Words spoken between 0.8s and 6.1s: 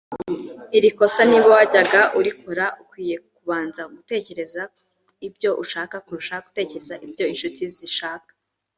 kosa niba wajyaga urikora ukwiye kubanza gutekereza ibyo ushaka